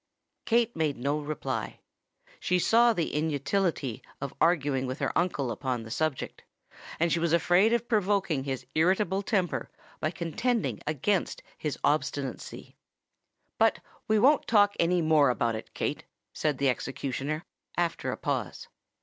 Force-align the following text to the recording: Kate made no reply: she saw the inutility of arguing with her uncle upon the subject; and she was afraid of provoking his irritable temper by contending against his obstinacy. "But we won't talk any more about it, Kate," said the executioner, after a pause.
Kate 0.47 0.75
made 0.75 0.97
no 0.97 1.19
reply: 1.19 1.79
she 2.39 2.57
saw 2.57 2.91
the 2.91 3.13
inutility 3.13 4.01
of 4.19 4.33
arguing 4.41 4.87
with 4.87 4.97
her 4.97 5.15
uncle 5.15 5.51
upon 5.51 5.83
the 5.83 5.91
subject; 5.91 6.41
and 6.99 7.11
she 7.11 7.19
was 7.19 7.33
afraid 7.33 7.71
of 7.71 7.87
provoking 7.87 8.43
his 8.43 8.65
irritable 8.73 9.21
temper 9.21 9.69
by 9.99 10.09
contending 10.09 10.81
against 10.87 11.43
his 11.55 11.77
obstinacy. 11.83 12.75
"But 13.59 13.77
we 14.07 14.17
won't 14.17 14.47
talk 14.47 14.73
any 14.79 15.03
more 15.03 15.29
about 15.29 15.53
it, 15.55 15.71
Kate," 15.75 16.03
said 16.33 16.57
the 16.57 16.69
executioner, 16.69 17.43
after 17.77 18.11
a 18.11 18.17
pause. 18.17 18.67